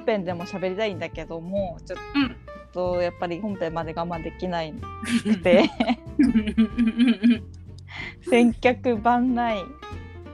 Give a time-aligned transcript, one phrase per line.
[0.00, 1.98] 本編でも喋りたいんだけどもちょっ
[2.72, 4.72] とやっぱり本編まで我慢できない
[5.22, 5.68] くて。
[8.30, 9.58] 千客万来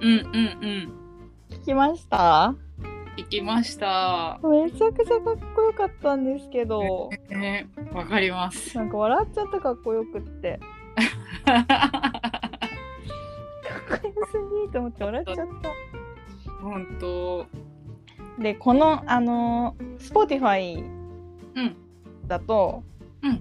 [0.00, 0.11] うん。
[0.11, 0.18] うん。
[0.21, 0.93] うん。
[1.50, 2.54] 聞きました
[3.16, 6.25] 行きましためちゃくちゃかっこよかったん。
[6.25, 8.90] ですけどねわかりますなん。
[8.90, 10.61] か笑っちゃったかっこよくって
[11.46, 11.67] かっ
[14.03, 15.71] こよすぎと思って笑っちゃった
[16.61, 17.46] 本当
[18.39, 20.79] でこのあの Spotify
[21.54, 21.77] うん。
[22.27, 22.82] だと、
[23.22, 23.40] うん。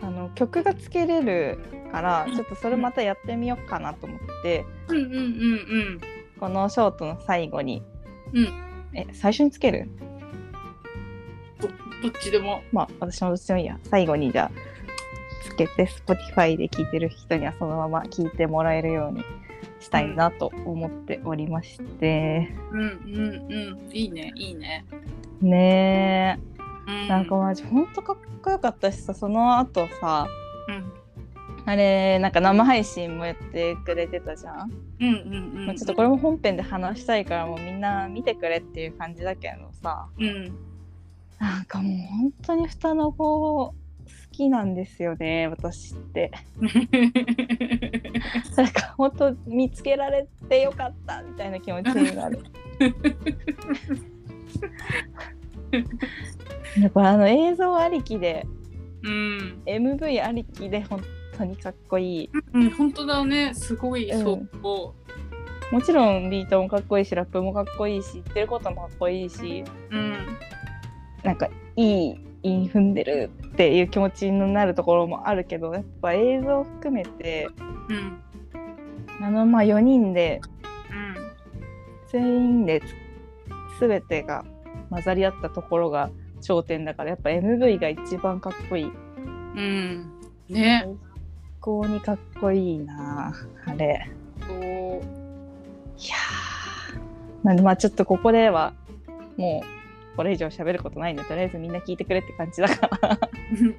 [0.00, 1.58] あの曲がつけれる
[1.92, 6.00] からちょっとそれまたやってみようかなと思って、うんうんうん
[6.40, 7.82] このショートの最後に、
[8.32, 8.48] うん。
[8.92, 9.88] え最初につける？
[12.02, 12.62] どっちでも。
[12.72, 13.78] まあ私もどっちでもいいや。
[13.84, 19.22] 最後にじゃあつけて Spotify で聴いてる人にはそのまま聴いてもらえるように
[19.84, 23.90] したいなと思っておりまして、うんうんうん。
[23.92, 24.84] いいねいいね。
[25.40, 26.40] ね
[26.86, 30.26] うえなんかマジほんとかっこよかったしさその後さ
[30.68, 30.92] うん。
[31.66, 35.14] あれなんか生配信もやってくれてたじゃん、うん
[35.56, 40.08] うんうちょっとこれも本編で話したいからもうみんな見てくれっていう感じだけどさ。
[40.18, 40.54] うん。
[41.38, 43.74] なんかもう本当に双の子好
[44.36, 46.30] きなんですよね私って。
[48.56, 52.40] なんか本当見つけられてよかったみたいな気持ちになる。
[56.82, 58.46] だからあの映像ありきで
[59.04, 61.02] うん、MV ありきで本
[61.36, 62.30] 当にかっこいい。
[62.54, 63.52] うん、本当だね。
[63.54, 64.22] すごい、うん。
[64.22, 65.74] そう。
[65.74, 69.64] もちろんビートもかっこいいしラップもかっこいいし言ってることもかっこいいし。
[69.90, 70.16] うん。
[71.22, 77.48] なんかいい韻踏んでるっていう気持ちになるところもあるけどやっぱ映像を含めて
[77.88, 78.20] うん
[79.20, 80.40] あのまあ4人で
[80.90, 81.16] うん
[82.08, 82.84] 全員でつ
[83.80, 84.44] 全てが
[84.90, 88.84] 混ざり合ったところが頂点だからやっぱ MV が一番かっこいい。
[88.84, 90.12] うん。
[90.48, 90.82] ね。
[90.84, 90.96] 最
[91.60, 93.32] 高にかっこいいな
[93.66, 94.08] あれ。
[94.46, 94.58] そう。
[94.58, 97.44] いやー。
[97.44, 98.74] なんでまあちょっとここでは
[99.36, 99.83] もう
[100.16, 103.18] これ以上喋ることないんでとりあえずみんな聞いてくれって感じだから。
[103.52, 103.74] うんうん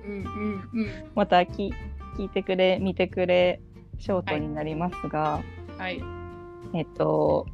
[0.73, 0.90] うんうん。
[1.16, 1.72] また聞
[2.18, 3.59] 聞いてくれ見てくれ
[4.00, 5.41] ショートになりますが、
[5.78, 6.01] はい。
[6.73, 7.46] えっと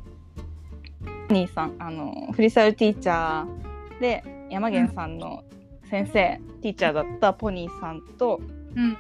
[1.30, 5.44] お兄さんあのフリースタイルティーチャーで山源さんの
[5.90, 8.42] 先生、ティーチャーだったポニーさんと
[8.76, 8.98] うん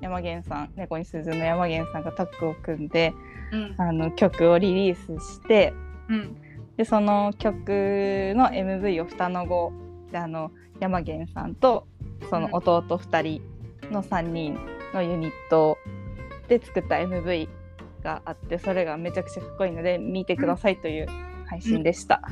[0.00, 3.12] 山源さん猫に鈴の山源さんがタッグを組んで
[3.52, 5.72] うんあの曲をリリースして
[6.08, 6.36] うん
[6.78, 9.72] でその曲の MV を双の子
[10.12, 11.88] であの山源さんと
[12.30, 13.42] その弟2人
[13.92, 14.58] の3人
[14.94, 15.76] のユニット
[16.48, 17.48] で作った MV
[18.02, 21.08] があってそれがめちゃくちゃかっこいいので見てくださいという
[21.46, 22.22] 配信でした。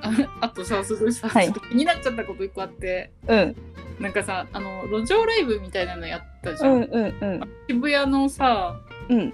[0.00, 0.12] あ
[0.42, 1.52] あとさすごいさ、はい。
[1.70, 3.56] 気になっちゃったこと一個あってうん。
[3.98, 7.40] なんかさあの路上ライブみたいなのやったじゃん、うんうんうん。
[7.68, 8.76] 渋谷のさ
[9.08, 9.32] うん。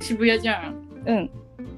[0.00, 0.74] 渋谷じゃん。
[1.06, 1.30] うん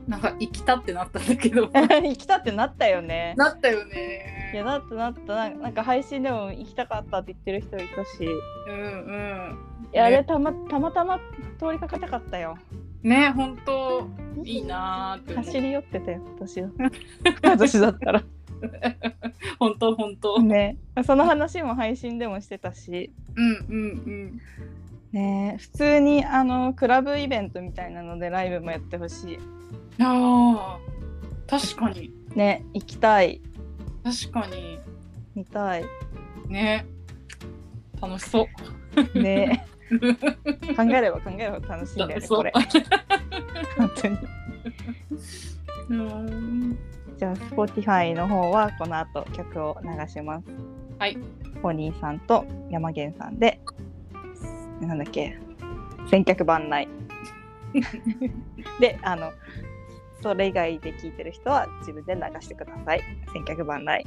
[0.09, 1.69] なんか行きたってなったんだけど。
[1.77, 3.35] 行きたってなったよね。
[3.37, 5.35] なったよいねやなったなった。
[5.35, 8.25] なんなんか配信でも行きたかったって言ってる人いたし。
[8.25, 9.59] いうんうん。
[9.93, 10.17] やあね。
[10.17, 11.21] れたまたまたま
[11.59, 12.57] 通りかかたかったよ。
[13.03, 14.09] ね本当
[14.43, 16.69] いいなーって 走り寄ってたよ私だ
[17.51, 18.23] 私だったら。
[19.59, 20.43] 本当本当。
[20.43, 20.79] ね。
[21.05, 24.41] その話も配信でもしてたし、うんうん
[25.13, 32.07] ね、普通にあのクラブイベントみたいなのでライブもやってほしうんあー確かに。
[32.07, 33.41] いね行きたい。
[34.05, 34.79] 確かに。
[35.35, 35.85] 見たい。
[36.49, 36.87] ね。
[38.01, 38.47] 楽しそ
[39.15, 39.19] う。
[39.19, 39.67] ね。
[40.77, 42.53] 考えれば考えれば楽しいんだよねこれ。
[43.77, 44.19] 本当に。
[45.91, 46.79] うん。
[47.17, 50.47] じゃあ Spotify の方はこの後曲を流します。
[50.99, 51.19] はい。
[51.63, 53.61] ポニーさんと山源さんで
[54.81, 55.39] なんだっけ
[56.11, 56.89] 千客万来。
[58.81, 59.33] であの
[60.23, 63.03] それ以外で聞いてる人は自分で流してください。
[63.33, 64.05] 千客万来。